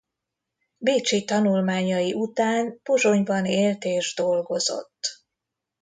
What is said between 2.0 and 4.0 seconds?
után Pozsonyban élt